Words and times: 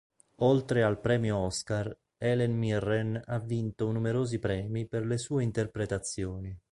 Oltre 0.37 0.81
al 0.81 0.99
premio 0.99 1.37
Oscar, 1.37 1.95
Helen 2.17 2.57
Mirren 2.57 3.21
ha 3.23 3.37
vinto 3.37 3.91
numerosi 3.91 4.39
premi 4.39 4.87
per 4.87 5.05
le 5.05 5.19
sue 5.19 5.43
interpretazioni. 5.43 6.59